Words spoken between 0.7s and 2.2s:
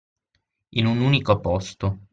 In un unico posto